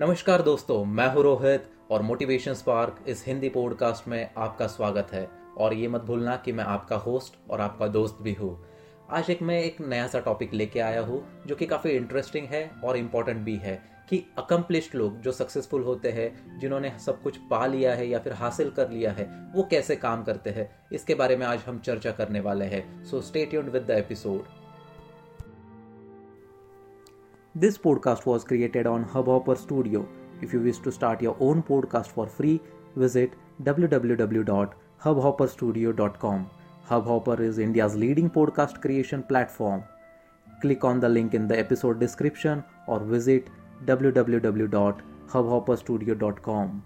नमस्कार 0.00 0.42
दोस्तों, 0.42 0.84
मैं 0.84 1.14
हूँ 1.14 1.22
रोहित 1.22 1.64
और 1.90 2.02
मोटिवेशन 2.02 2.54
स्पार्क 2.54 3.04
इस 3.08 3.26
हिंदी 3.26 3.48
पॉडकास्ट 3.48 4.08
में 4.08 4.30
आपका 4.36 4.66
स्वागत 4.66 5.08
है। 5.12 5.28
और 5.58 5.74
ये 5.74 5.88
मत 5.88 6.00
भूलना 6.00 6.36
कि 6.36 6.52
मैं 6.52 6.64
आपका 6.64 6.96
होस्ट 6.96 7.50
और 7.50 7.60
आपका 7.60 7.86
दोस्त 7.86 8.18
भी 8.22 8.32
हूँ। 8.32 8.64
आज 9.10 9.30
एक 9.30 9.42
मैं 9.42 9.62
एक 9.62 9.80
नया 9.80 10.06
सा 10.06 10.20
टॉपिक 10.20 10.54
लेके 10.54 10.80
आया 10.80 11.00
हूँ, 11.00 11.42
जो 11.46 11.56
कि 11.56 11.66
काफ़ी 11.66 11.90
इंटरेस्टिंग 11.90 12.46
है 12.46 12.70
और 12.84 12.96
इम्पोर्टेंट 12.96 13.38
भी 13.38 13.56
है 13.56 13.82
कि 14.10 14.24
अकम्पलिश्ड 14.38 14.94
लोग 14.94 15.20
जो 15.20 15.32
सक्सेसफुल 15.32 15.82
होते 15.82 16.10
हैं, 16.10 16.58
जिन्होंने 16.58 16.98
सब 17.06 17.22
कुछ 17.22 17.36
पा 17.36 17.66
लिया 17.66 17.94
है 17.94 18.08
या 18.08 18.18
फिर 18.18 18.32
हासिल 18.32 18.70
कर 18.70 18.90
लिया 18.90 19.12
है, 19.12 19.52
वो 19.54 19.62
कैसे 19.62 19.96
काम 19.96 20.22
करते 20.24 20.50
हैं, 20.50 20.70
इसके 20.92 21.14
बारे 21.14 21.36
में 21.36 21.46
आज 21.46 21.60
हम 21.66 21.78
चर्चा 21.78 22.10
करने 22.10 22.40
वाले 22.40 22.64
हैं। 22.64 23.04
So 23.04 23.20
state 23.20 23.54
with 23.54 23.82
the 23.82 23.90
episode 23.90 24.59
This 27.62 27.76
podcast 27.76 28.24
was 28.24 28.42
created 28.42 28.86
on 28.86 29.04
Hubhopper 29.04 29.54
Studio. 29.54 30.08
If 30.40 30.54
you 30.54 30.60
wish 30.60 30.78
to 30.84 30.90
start 30.90 31.20
your 31.20 31.36
own 31.40 31.62
podcast 31.62 32.06
for 32.06 32.26
free, 32.26 32.58
visit 32.96 33.34
www.hubhopperstudio.com. 33.62 36.46
Hubhopper 36.90 37.38
is 37.48 37.58
India's 37.58 37.96
leading 37.96 38.30
podcast 38.30 38.80
creation 38.80 39.22
platform. 39.24 39.82
Click 40.62 40.84
on 40.84 41.00
the 41.00 41.10
link 41.10 41.34
in 41.34 41.48
the 41.48 41.58
episode 41.58 42.00
description 42.00 42.64
or 42.86 43.00
visit 43.00 43.50
www.hubhopperstudio.com. 43.84 46.82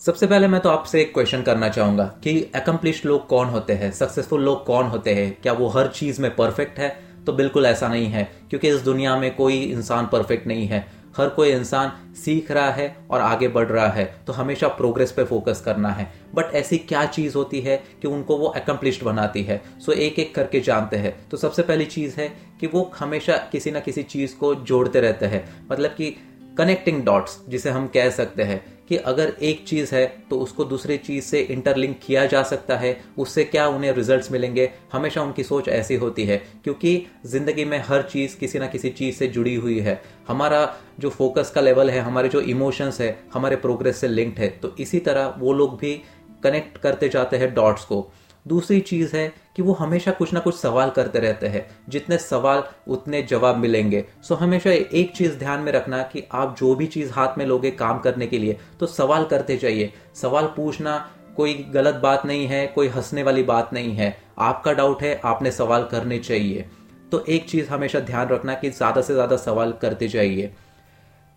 सबसे 0.00 0.26
पहले 0.26 0.48
मैं 0.48 0.60
तो 0.60 0.68
आपसे 0.68 1.00
एक 1.00 1.12
question 1.14 1.42
करना 1.42 1.68
चाहूँगा 1.68 2.04
कि 2.24 2.50
accomplish 2.54 3.04
लोग 3.06 3.26
कौन 3.28 3.48
होते 3.48 3.72
हैं 3.72 3.90
सक्सेसफुल 3.92 4.42
लोग 4.44 4.64
कौन 4.66 4.86
होते 4.86 5.14
हैं 5.14 5.36
क्या 5.42 5.52
वो 5.52 5.68
हर 5.68 5.88
चीज़ 5.96 6.22
में 6.22 6.36
परफेक्ट 6.36 6.78
है 6.78 7.09
तो 7.26 7.32
बिल्कुल 7.32 7.66
ऐसा 7.66 7.88
नहीं 7.88 8.06
है, 8.06 8.30
क्योंकि 8.50 8.68
इस 8.68 8.80
दुनिया 8.80 9.16
में 9.16 9.34
कोई 9.34 9.62
इंसान 9.62 10.06
परफेक्ट 10.06 10.46
नहीं 10.46 10.66
है। 10.66 10.86
हर 11.16 11.28
कोई 11.28 11.50
इंसान 11.50 11.92
सीख 12.14 12.50
रहा 12.50 12.70
है 12.70 12.96
और 13.10 13.20
आगे 13.20 13.48
बढ़ 13.48 13.66
रहा 13.66 13.88
है 13.88 14.04
तो 14.26 14.32
हमेशा 14.32 14.68
प्रोग्रेस 14.68 15.12
पे 15.12 15.24
फोकस 15.24 15.62
करना 15.64 15.88
है। 15.88 16.06
बट 16.34 16.54
ऐसी 16.54 16.78
क्या 16.78 17.04
चीज़ 17.06 17.36
होती 17.36 17.60
है 17.60 17.76
कि 18.02 18.08
उनको 18.08 18.36
वो 18.36 18.46
अकम्पलिश्ड 18.46 19.02
बनाती 19.02 19.42
है? 19.42 19.60
सो 19.80 19.92
एक 19.92 20.18
एक 20.18 20.34
करके 20.34 20.60
जानते 20.60 20.96
हैं। 20.96 21.14
तो 21.28 21.36
सबसे 21.36 21.62
पहली 21.62 21.84
चीज़ 21.84 22.20
है 22.20 22.28
कि 22.60 22.66
वो 22.66 22.90
हमेशा 22.98 23.36
किसी 23.52 23.70
ना 23.70 23.80
किसी 23.80 24.02
चीज़ 24.02 24.36
को 24.36 24.54
जोड़ते 24.54 25.00
रहते 25.00 25.26
हैं। 25.26 25.44
मतलब 25.72 25.90
कि 25.90 26.14
कनेक्टिंग 26.58 27.02
डॉट्स 27.04 27.38
जिसे 27.48 27.70
हम 27.70 27.86
कह 27.86 28.10
सकते 28.10 28.42
हैं। 28.42 28.64
कि 28.90 28.96
अगर 28.98 29.32
एक 29.42 29.64
चीज़ 29.66 29.94
है 29.94 30.06
तो 30.30 30.38
उसको 30.38 30.64
दूसरी 30.64 30.96
चीज़ 30.98 31.24
से 31.24 31.40
इंटरलिंक 31.40 31.98
किया 32.02 32.24
जा 32.26 32.42
सकता 32.42 32.76
है, 32.76 33.00
उससे 33.18 33.44
क्या 33.44 33.66
उन्हें 33.68 33.92
रिजल्ट्स 33.92 34.30
मिलेंगे? 34.32 34.70
हमेशा 34.92 35.22
उनकी 35.22 35.42
सोच 35.44 35.68
ऐसी 35.68 35.96
होती 35.96 36.24
है, 36.24 36.36
क्योंकि 36.64 37.06
ज़िंदगी 37.26 37.64
में 37.64 37.78
हर 37.88 38.02
चीज़ 38.02 38.36
किसी 38.38 38.58
ना 38.58 38.66
किसी 38.66 38.90
चीज़ 38.90 39.16
से 39.16 39.26
जुड़ी 39.28 39.54
हुई 39.54 39.78
है। 39.80 40.00
हमारा 40.28 40.62
जो 41.00 41.10
फोकस 41.10 41.50
का 41.50 41.60
लेवल 41.60 41.90
है, 41.90 42.00
हमारे 42.00 42.28
जो 42.28 42.40
इमोशंस 42.40 43.00
है, 43.00 43.18
हमारे 43.34 43.56
प्रोग्रेस 43.56 44.00
से 44.00 44.08
लिंक्ड 44.08 44.38
है 44.38 44.48
तो 44.62 44.74
इसी 44.78 44.98
तरह 45.00 45.34
वो 45.38 45.52
लोग 45.52 45.78
भी 45.78 46.00
कनेक्ट 46.42 46.78
करते 46.78 47.08
जाते 47.08 47.36
हैं 47.36 47.54
डॉट्स 47.54 47.84
को। 47.84 48.06
दूसरी 48.46 48.80
चीज़ 48.80 49.16
है 49.16 49.26
कि 49.56 49.62
वो 49.62 49.72
हमेशा 49.72 50.10
कुछ 50.10 50.32
ना 50.32 50.40
कुछ 50.40 50.54
सवाल 50.56 50.90
करते 50.90 51.18
रहते 51.18 51.46
हैं। 51.46 51.66
जितने 51.88 52.18
सवाल, 52.18 52.62
उतने 52.88 53.22
जवाब 53.22 53.56
मिलेंगे। 53.56 54.04
सो 54.22 54.34
हमेशा 54.34 54.70
एक 54.70 55.12
चीज़ 55.16 55.38
ध्यान 55.38 55.60
में 55.60 55.72
रखना 55.72 56.02
कि 56.02 56.22
आप 56.32 56.56
जो 56.60 56.74
भी 56.74 56.86
चीज़ 56.86 57.10
हाथ 57.12 57.38
में 57.38 57.44
लोगे 57.46 57.70
काम 57.70 57.98
करने 57.98 58.26
के 58.26 58.38
लिए 58.38 58.56
तो 58.80 58.86
सवाल 58.86 59.24
करते 59.24 59.56
जाइए। 59.56 59.92
सवाल 60.14 60.46
पूछना 60.46 60.98
कोई 61.36 61.54
गलत 61.74 61.94
बात 61.94 62.26
नहीं 62.26 62.46
है, 62.46 62.66
कोई 62.66 62.88
हंसने 62.88 63.22
वाली 63.22 63.42
बात 63.42 63.72
नहीं 63.72 63.92
है। 63.92 64.16
आपका 64.38 64.72
डाउट 64.72 65.02
है, 65.02 65.20
आपने 65.24 65.50
सवाल 65.50 65.84
करने 65.84 66.18
चाहिए। 66.18 66.64
तो 67.12 67.24
एक 67.28 67.48
चीज़ 67.50 67.68
हमेशा 67.68 68.00
ध्यान 68.00 68.28
रखना 68.28 68.54
कि 68.54 68.70
ज़्यादा 68.70 69.00
से 69.00 69.14
ज़्यादा 69.14 69.36
सवाल 69.36 69.72
करते 69.72 70.08
जाइए। 70.08 70.50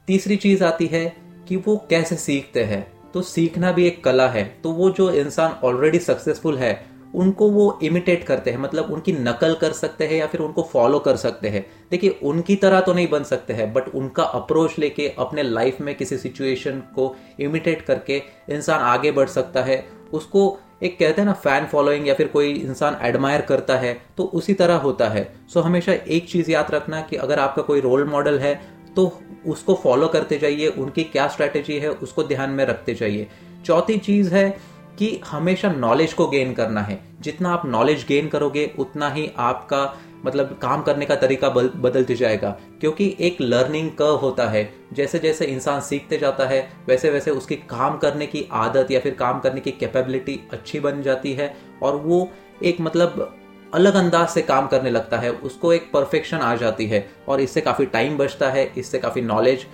तीसरी 0.07 0.35
चीज़ 0.35 0.63
आती 0.63 0.87
है 0.87 1.05
कि 1.47 1.55
वो 1.57 1.75
कैसे 1.89 2.15
सीखते 2.15 2.63
हैं। 2.63 2.85
तो 3.13 3.21
सीखना 3.21 3.71
भी 3.71 3.85
एक 3.87 4.03
कला 4.03 4.27
है। 4.27 4.43
तो 4.63 4.71
वो 4.71 4.89
जो 4.89 5.09
इंसान 5.11 5.51
ऑलरेडी 5.63 5.99
सक्सेसफुल 5.99 6.57
है 6.57 6.73
उनको 7.13 7.49
वो 7.49 7.79
इमिटेट 7.83 8.23
करते 8.23 8.51
हैं 8.51 8.57
मतलब 8.57 8.91
उनकी 8.91 9.11
नकल 9.13 9.53
कर 9.53 9.71
सकते 9.73 10.07
हैं 10.07 10.15
या 10.15 10.27
फिर 10.27 10.41
उनको 10.41 10.63
फॉलो 10.63 10.99
कर 10.99 11.15
सकते 11.17 11.49
हैं। 11.49 11.65
देखिए, 11.91 12.09
उनकी 12.23 12.55
तरह 12.55 12.79
तो 12.79 12.93
नहीं 12.93 13.07
बन 13.09 13.23
सकते 13.23 13.53
हैं 13.53 13.71
बट 13.73 13.87
उनका 13.89 14.23
अप्रोच 14.23 14.77
लेके, 14.79 15.07
अपने 15.09 15.43
लाइफ 15.43 15.81
में 15.81 15.93
किसी 15.95 16.17
सिचुएशन 16.17 16.79
को 16.95 17.15
इमिटेट 17.39 17.81
करके 17.81 18.21
इंसान 18.49 18.79
आगे 18.81 19.11
बढ़ 19.11 19.29
सकता 19.29 19.63
है। 19.63 19.83
उसको 20.13 20.57
एक 20.83 20.97
कहते 20.99 21.21
हैं 21.21 21.25
ना 21.25 21.33
फ़ैन 21.33 21.65
फॉलोइंग 21.65 22.07
या 22.07 22.13
फिर 22.13 22.27
कोई 22.27 22.53
इंसान 22.53 22.97
एडमायर 23.01 23.41
करता 23.41 23.77
है 23.77 23.93
तो 24.17 24.23
उसी 24.33 24.53
तरह 24.53 24.75
होता 24.77 25.07
है। 25.09 25.27
सो 25.53 25.61
हमेशा 25.61 25.93
एक 25.93 26.29
चीज़ 26.29 26.51
याद 26.51 26.71
रखना 26.71 27.01
कि 27.01 27.15
अगर 27.17 27.39
आपका 27.39 27.61
कोई 27.61 27.81
रोल 27.81 28.03
मॉडल 28.05 28.39
है 28.39 28.53
तो 28.95 29.11
उसको 29.47 29.73
फॉलो 29.73 30.07
करते 30.07 30.37
जाइए, 30.37 30.67
उनकी 30.67 31.03
क्या 31.03 31.27
स्ट्रैटेजी 31.27 31.77
है, 31.79 31.89
उसको 31.89 32.23
ध्यान 32.23 32.49
में 32.49 32.65
रखते 32.65 32.93
जाइए। 32.93 33.27
चौथी 33.65 33.97
चीज़ 33.97 34.33
है 34.33 34.72
कि 34.99 35.19
हमेशा 35.27 35.71
नॉलेज 35.71 36.13
को 36.13 36.27
गेन 36.27 36.53
करना 36.53 36.81
है। 36.81 36.99
जितना 37.21 37.49
आप 37.49 37.65
नॉलेज 37.65 38.05
गेन 38.07 38.27
करोगे 38.27 38.71
उतना 38.79 39.09
ही 39.09 39.29
आपका 39.37 39.93
मतलब 40.25 40.57
काम 40.61 40.81
करने 40.81 41.05
का 41.05 41.15
तरीका 41.15 41.49
बदलते 41.49 42.15
जाएगा। 42.15 42.49
क्योंकि 42.81 43.15
एक 43.19 43.37
लर्निंग 43.41 43.89
कर्व 43.91 44.15
होता 44.15 44.47
है। 44.47 44.73
जैसे 44.93 45.19
जैसे 45.19 45.45
इंसान 45.45 45.81
सीखते 45.81 46.17
जाता 46.17 46.45
है 46.45 46.61
वैसे 46.87 47.09
वैसे 47.09 47.31
उसकी 47.31 47.55
काम 47.55 47.97
करने 47.97 48.25
की 48.25 48.47
आदत 48.51 48.91
या 48.91 48.99
फिर 48.99 49.13
काम 49.13 49.39
करने 49.39 49.61
की 49.61 49.71
कैपेबिलिटी 49.71 50.39
अच्छी 50.53 50.79
बन 50.79 51.01
जाती 51.01 51.33
है 51.33 51.53
और 51.83 51.95
वो 51.95 52.29
एक 52.63 52.81
मतलब 52.81 53.35
अलग 53.73 53.95
अंदाज 53.95 54.27
से 54.29 54.41
काम 54.41 54.67
करने 54.67 54.89
लगता 54.89 55.17
है। 55.17 55.31
उसको 55.31 55.73
एक 55.73 55.89
परफेक्शन 55.93 56.37
आ 56.37 56.55
जाती 56.55 56.85
है 56.85 57.07
और 57.27 57.41
इससे 57.41 57.61
काफ़ी 57.61 57.85
टाइम 57.85 58.17
बचता 58.17 58.49
है 58.49 58.71
इससे 58.77 58.99
काफ़ी 58.99 59.21
नॉलेज 59.21 59.65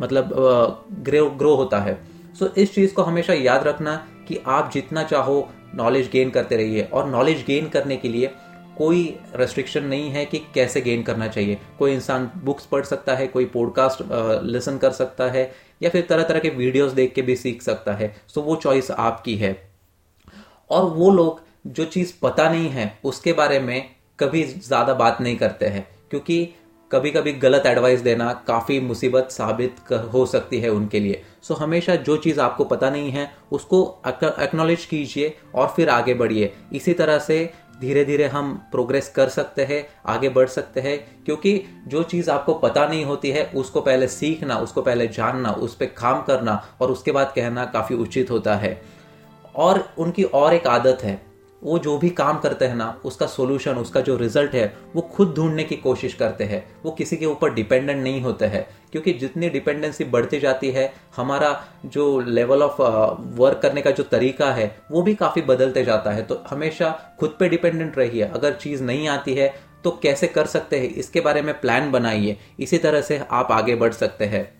मतलब 0.00 0.34
ग्रो 1.00 1.26
ग्रो 1.30 1.54
होता 1.54 1.78
है। 1.78 1.94
सो 2.38 2.46
so, 2.46 2.58
इस 2.58 2.74
चीज़ 2.74 2.94
को 2.94 3.02
हमेशा 3.02 3.32
याद 3.32 3.66
रखना 3.66 3.94
कि 4.28 4.38
आप 4.46 4.70
जितना 4.72 5.02
चाहो 5.02 5.48
नॉलेज 5.74 6.10
गेन 6.10 6.30
करते 6.30 6.56
रहिए। 6.56 6.82
और 6.84 7.08
नॉलेज 7.08 7.44
गेन 7.46 7.68
करने 7.68 7.96
के 7.96 8.08
लिए 8.08 8.30
कोई 8.78 9.02
रेस्ट्रिक्शन 9.36 9.84
नहीं 9.84 10.10
है 10.10 10.24
कि 10.24 10.38
कैसे 10.54 10.80
गेन 10.80 11.02
करना 11.02 11.26
चाहिए। 11.28 11.58
कोई 11.78 11.92
इंसान 11.92 12.30
बुक्स 12.44 12.66
पढ़ 12.66 12.84
सकता 12.84 13.14
है, 13.14 13.26
कोई 13.26 13.44
पॉडकास्ट 13.44 14.02
लिसन 14.44 14.78
कर 14.78 14.90
सकता 14.92 15.30
है, 15.30 15.50
या 15.82 15.90
फिर 15.90 16.06
तरह 16.08 16.22
तरह 16.22 16.38
के 16.38 16.48
वीडियोस 16.50 16.92
देख 16.92 17.12
के 17.14 17.22
भी 17.22 17.36
सीख 17.36 17.62
सकता 17.62 17.92
है। 17.92 18.14
सो 18.28 18.42
वो 18.42 18.56
चॉइस 18.56 18.90
आपकी 18.90 19.36
है। 19.36 19.56
और 20.70 20.84
वो 20.90 21.10
लोग 21.10 21.40
जो 21.66 21.84
चीज़ 21.84 22.12
पता 22.22 22.48
नहीं 22.48 22.68
है, 22.68 22.98
उसके 23.04 23.32
बारे 23.32 23.58
में 23.60 23.90
कभी 24.18 24.42
ज़्यादा 24.44 24.94
बात 24.94 25.20
नहीं 25.20 25.36
करते 25.36 25.66
हैं। 25.66 25.86
क्योंकि 26.10 26.48
कभी 26.92 27.10
कभी 27.10 27.32
गलत 27.32 27.66
एडवाइस 27.66 28.00
देना 28.00 28.32
काफ़ी 28.46 28.80
मुसीबत 28.80 29.28
साबित 29.30 29.76
हो 30.12 30.26
सकती 30.26 30.60
है 30.60 30.68
उनके 30.68 31.00
लिए। 31.00 31.22
सो 31.42 31.54
so, 31.54 31.60
हमेशा 31.60 31.94
जो 31.96 32.16
चीज़ 32.16 32.40
आपको 32.40 32.64
पता 32.64 32.90
नहीं 32.90 33.10
है 33.10 33.30
उसको 33.52 34.02
एक्नॉलेज 34.06 34.84
कीजिए 34.84 35.36
और 35.54 35.68
फिर 35.68 35.88
आगे 35.88 36.14
बढ़िए। 36.14 36.52
इसी 36.72 36.94
तरह 36.94 37.18
से 37.18 37.52
धीरे 37.80 38.04
धीरे 38.04 38.26
हम 38.26 38.54
प्रोग्रेस 38.70 39.08
कर 39.08 39.28
सकते 39.28 39.64
हैं 39.64 39.86
आगे 40.06 40.28
बढ़ 40.28 40.48
सकते 40.48 40.80
हैं 40.80 41.24
क्योंकि 41.24 41.64
जो 41.86 42.02
चीज़ 42.02 42.30
आपको 42.30 42.54
पता 42.54 42.86
नहीं 42.86 43.04
होती 43.04 43.30
है 43.30 43.44
उसको 43.54 43.80
पहले 43.80 44.08
सीखना 44.08 44.58
उसको 44.58 44.82
पहले 44.82 45.08
जानना 45.08 45.50
उस 45.50 45.74
पर 45.74 45.86
काम 45.86 46.22
करना 46.22 46.68
और 46.80 46.90
उसके 46.90 47.12
बाद 47.12 47.32
कहना 47.36 47.64
काफ़ी 47.64 47.96
उचित 47.96 48.30
होता 48.30 48.54
है। 48.54 48.82
और 49.56 49.94
उनकी 49.98 50.22
और 50.22 50.54
एक 50.54 50.66
आदत 50.66 50.98
है। 51.02 51.33
वो 51.64 51.78
जो 51.78 51.98
भी 51.98 52.10
काम 52.10 52.38
करते 52.38 52.64
हैं 52.64 52.76
ना, 52.76 53.00
उसका 53.04 53.26
सोल्यूशन 53.26 53.74
उसका 53.74 54.00
जो 54.00 54.16
रिज़ल्ट 54.16 54.52
है, 54.52 54.76
वो 54.96 55.02
खुद 55.02 55.34
ढूँढने 55.36 55.64
की 55.64 55.76
कोशिश 55.76 56.14
करते 56.14 56.44
हैं। 56.44 56.76
वो 56.84 56.90
किसी 56.90 57.16
के 57.16 57.26
ऊपर 57.26 57.54
डिपेंडेंट 57.54 58.02
नहीं 58.02 58.20
होते 58.20 58.44
हैं। 58.44 58.68
क्योंकि 58.92 59.12
जितनी 59.12 59.48
डिपेंडेंसी 59.48 60.04
बढ़ती 60.04 60.40
जाती 60.40 60.70
है, 60.70 60.94
हमारा 61.16 61.64
जो 61.86 62.20
लेवल 62.20 62.62
ऑफ़ 62.62 62.82
वर्क 63.20 63.58
करने 63.62 63.82
का 63.82 63.90
जो 63.90 64.02
तरीका 64.02 64.52
है, 64.52 64.78
वो 64.90 65.02
भी 65.02 65.14
काफ़ी 65.14 65.42
बदलते 65.42 65.84
जाता 65.84 66.10
है। 66.10 66.22
तो 66.22 66.44
हमेशा 66.50 67.16
खुद 67.20 67.36
पे 67.40 67.48
डिपेंडेंट 67.48 67.98
रहिए। 67.98 68.22
अगर 68.22 68.52
चीज़ 68.52 68.82
नहीं 68.82 69.08
आती 69.08 69.34
है 69.34 69.54
तो 69.84 69.90
कैसे 69.90 70.26
कर 70.26 70.46
सकते 70.46 70.78
हैं? 70.78 70.88
इसके 70.88 71.20
बारे 71.20 71.42
में 71.42 71.60
प्लान 71.60 71.92
बनाइए। 71.92 72.36
इसी 72.60 72.78
तरह 72.78 73.00
से 73.00 73.22
आप 73.30 73.48
आगे 73.52 73.74
बढ़ 73.74 73.92
सकते 73.92 74.24
हैं। 74.24 74.54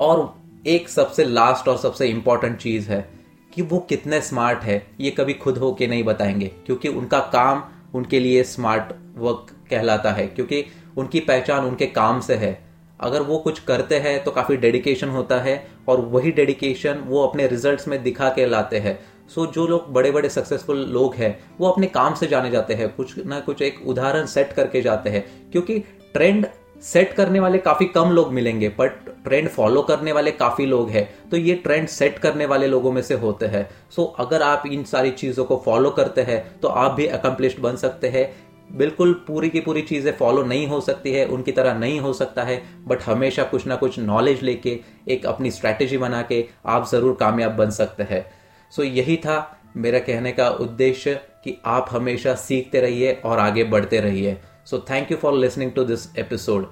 और 0.00 0.34
एक 0.66 0.88
सबसे 0.88 1.24
लास्ट 1.24 1.68
और 1.68 1.78
सबसे 1.78 2.06
इंपॉर्टेंट 2.06 2.58
चीज़ 2.58 2.90
है 2.90 3.13
कि 3.54 3.62
वो 3.62 3.78
कितने 3.78 4.20
स्मार्ट 4.20 4.58
है, 4.58 4.86
ये 5.00 5.10
कभी 5.10 5.34
खुद 5.34 5.58
होके 5.58 5.86
नहीं 5.86 6.04
बताएँगे, 6.04 6.50
क्योंकि 6.66 6.88
उनका 6.88 7.18
काम 7.32 7.62
उनके 7.94 8.20
लिए 8.20 8.42
स्मार्ट 8.42 8.92
वर्क 9.16 9.46
कहलाता 9.70 10.12
है, 10.12 10.26
क्योंकि 10.26 10.64
उनकी 10.96 11.20
पहचान 11.20 11.64
उनके 11.64 11.86
काम 11.86 12.20
से 12.20 12.34
है। 12.34 12.58
अगर 13.00 13.22
वो 13.22 13.38
कुछ 13.38 13.58
करते 13.60 13.98
हैं 13.98 14.22
तो 14.24 14.30
काफ़ी 14.30 14.56
डेडिकेशन 14.56 15.08
होता 15.08 15.40
है, 15.40 15.66
और 15.88 16.00
वही 16.00 16.30
डेडिकेशन 16.30 16.98
वो 16.98 17.26
अपने 17.26 17.46
रिजल्ट्स 17.46 17.88
में 17.88 18.02
दिखा 18.02 18.28
के 18.28 18.46
लाते 18.46 18.78
हैं। 18.78 18.98
सो 19.34 19.46
जो 19.46 19.66
लोग 19.66 19.92
बड़े 19.92 20.10
बड़े 20.10 20.28
सक्सेसफुल 20.28 20.78
लोग 20.78 21.14
हैं, 21.14 21.38
वो 21.60 21.68
अपने 21.68 21.86
काम 21.86 22.14
से 22.14 22.26
जाने 22.26 22.50
जाते 22.50 22.74
हैं, 22.74 22.88
कुछ 22.88 23.26
ना 23.26 23.40
कुछ 23.40 23.62
एक 23.62 23.86
उदाहरण 23.86 24.26
सेट 24.26 24.52
करके 24.52 24.82
जाते 24.82 25.10
हैं, 25.10 25.24
क्योंकि 25.52 25.78
ट्रेंड 26.14 26.46
सेट 26.84 27.12
करने 27.12 27.40
वाले 27.40 27.58
काफ़ी 27.60 27.86
कम 27.88 28.10
लोग 28.10 28.32
मिलेंगे 28.32 28.68
बट 28.78 29.08
ट्रेंड 29.24 29.48
फॉलो 29.48 29.82
करने 29.82 30.12
वाले 30.12 30.30
काफ़ी 30.32 30.66
लोग 30.66 30.90
हैं। 30.90 31.08
तो 31.30 31.36
ये 31.36 31.54
ट्रेंड 31.56 31.88
सेट 31.88 32.18
करने 32.18 32.46
वाले 32.46 32.66
लोगों 32.66 32.92
में 32.92 33.02
से 33.02 33.14
होते 33.16 33.46
हैं। 33.46 33.68
सो 33.90 34.02
so, 34.02 34.26
अगर 34.26 34.42
आप 34.42 34.62
इन 34.66 34.84
सारी 34.84 35.10
चीज़ों 35.12 35.44
को 35.44 35.62
फॉलो 35.64 35.90
करते 35.90 36.22
हैं 36.22 36.60
तो 36.60 36.68
आप 36.68 36.92
भी 36.92 37.06
अकम्पलिश्ड 37.08 37.60
बन 37.60 37.76
सकते 37.76 38.08
हैं। 38.08 38.32
बिल्कुल 38.70 39.12
पूरी 39.26 39.48
की 39.50 39.60
पूरी 39.60 39.82
चीज़ें 39.82 40.12
फॉलो 40.12 40.42
नहीं 40.44 40.66
हो 40.66 40.80
सकती 40.80 41.12
है 41.12 41.24
उनकी 41.26 41.52
तरह 41.52 41.78
नहीं 41.78 41.98
हो 42.00 42.12
सकता 42.12 42.42
है 42.42 42.62
बट 42.86 43.02
हमेशा 43.02 43.42
कुछ 43.44 43.66
ना 43.66 43.76
कुछ 43.76 43.98
नॉलेज 44.00 44.42
लेके 44.42 44.78
एक 45.08 45.26
अपनी 45.26 45.50
स्ट्रैटेजी 45.50 45.98
बना 45.98 46.22
के 46.22 46.44
आप 46.66 46.88
ज़रूर 46.88 47.16
कामयाब 47.20 47.52
बन 47.52 47.70
सकते 47.72 48.02
हैं। 48.02 48.24
सो 48.72 48.82
so, 48.82 48.88
यही 48.88 49.16
था 49.16 49.60
मेरा 49.76 49.98
कहने 50.00 50.32
का 50.32 50.48
उद्देश्य 50.50 51.14
कि 51.44 51.56
आप 51.66 51.86
हमेशा 51.90 52.34
सीखते 52.34 52.80
रहिए 52.80 53.20
और 53.24 53.38
आगे 53.38 53.64
बढ़ते 53.66 54.00
रहिए। 54.00 54.36
So, 54.64 54.80
thank 54.80 55.10
you 55.10 55.16
for 55.16 55.32
listening 55.32 55.74
to 55.74 55.84
this 55.84 56.08
episode. 56.16 56.68